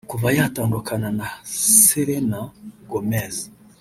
Kuva 0.11 0.27
yatandukana 0.37 1.07
na 1.17 1.27
Selena 1.83 2.39
Gomez 2.89 3.35